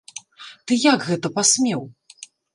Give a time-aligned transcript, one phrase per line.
[0.69, 1.81] Ты як гэта пасмеў?